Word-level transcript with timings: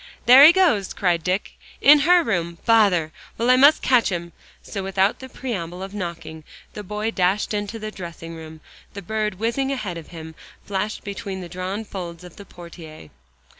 "There 0.25 0.43
he 0.43 0.51
goes!" 0.51 0.93
cried 0.95 1.21
Dick, 1.23 1.51
"in 1.79 1.99
her 2.09 2.23
room. 2.23 2.57
Bother! 2.65 3.11
Well, 3.37 3.51
I 3.51 3.55
must 3.55 3.83
catch 3.83 4.09
him." 4.11 4.33
So 4.63 4.81
without 4.81 5.19
the 5.19 5.29
preamble 5.29 5.83
of 5.83 5.93
knocking, 5.93 6.43
the 6.73 6.81
boy 6.81 7.11
dashed 7.11 7.53
into 7.53 7.77
the 7.77 7.91
dressing 7.91 8.33
room. 8.33 8.61
The 8.95 9.03
bird 9.03 9.35
whizzing 9.37 9.71
ahead 9.71 9.99
of 9.99 10.07
him, 10.07 10.33
flashed 10.65 11.03
between 11.03 11.41
the 11.41 11.49
drawn 11.49 11.85
folds 11.85 12.23
of 12.23 12.37
the 12.37 12.45
portiere. 12.45 13.11